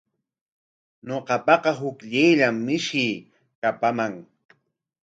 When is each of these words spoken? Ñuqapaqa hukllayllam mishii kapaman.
Ñuqapaqa 1.07 1.71
hukllayllam 1.79 2.55
mishii 2.65 3.13
kapaman. 3.61 4.13